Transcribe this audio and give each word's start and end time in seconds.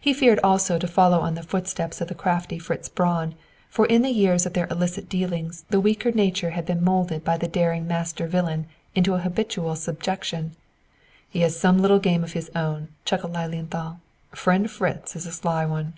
He 0.00 0.14
feared 0.14 0.40
also 0.42 0.78
to 0.78 0.88
follow 0.88 1.20
on 1.20 1.34
the 1.34 1.42
footsteps 1.42 2.00
of 2.00 2.08
the 2.08 2.14
crafty 2.14 2.58
Fritz 2.58 2.88
Braun, 2.88 3.34
for 3.68 3.84
in 3.84 4.00
the 4.00 4.08
years 4.08 4.46
of 4.46 4.54
their 4.54 4.66
illicit 4.70 5.10
dealings 5.10 5.66
the 5.68 5.78
weaker 5.78 6.10
nature 6.10 6.52
had 6.52 6.64
been 6.64 6.82
molded 6.82 7.22
by 7.22 7.36
the 7.36 7.48
daring 7.48 7.86
master 7.86 8.26
villain 8.26 8.64
into 8.94 9.12
a 9.12 9.20
habitual 9.20 9.76
subjection. 9.76 10.52
"He 11.28 11.40
has 11.42 11.60
some 11.60 11.82
little 11.82 11.98
game 11.98 12.24
of 12.24 12.32
his 12.32 12.50
own," 12.56 12.88
chuckled 13.04 13.34
Lilienthal. 13.34 14.00
"Friend 14.32 14.70
Fritz 14.70 15.14
is 15.14 15.26
a 15.26 15.32
sly 15.32 15.66
one." 15.66 15.92